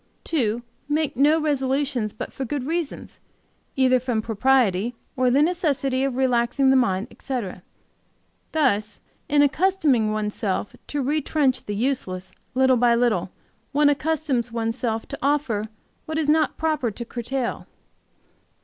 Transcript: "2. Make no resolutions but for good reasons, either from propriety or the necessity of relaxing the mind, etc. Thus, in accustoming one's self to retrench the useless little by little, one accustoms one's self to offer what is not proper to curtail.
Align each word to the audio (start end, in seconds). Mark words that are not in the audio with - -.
"2. 0.23 0.63
Make 0.89 1.15
no 1.15 1.39
resolutions 1.39 2.11
but 2.11 2.33
for 2.33 2.43
good 2.43 2.65
reasons, 2.65 3.19
either 3.75 3.99
from 3.99 4.19
propriety 4.19 4.95
or 5.15 5.29
the 5.29 5.43
necessity 5.43 6.03
of 6.03 6.15
relaxing 6.15 6.71
the 6.71 6.75
mind, 6.75 7.05
etc. 7.11 7.61
Thus, 8.51 9.01
in 9.29 9.43
accustoming 9.43 10.11
one's 10.11 10.33
self 10.33 10.73
to 10.87 11.03
retrench 11.03 11.67
the 11.67 11.75
useless 11.75 12.33
little 12.55 12.77
by 12.77 12.95
little, 12.95 13.29
one 13.73 13.89
accustoms 13.89 14.51
one's 14.51 14.75
self 14.75 15.07
to 15.09 15.19
offer 15.21 15.69
what 16.07 16.17
is 16.17 16.27
not 16.27 16.57
proper 16.57 16.89
to 16.89 17.05
curtail. 17.05 17.67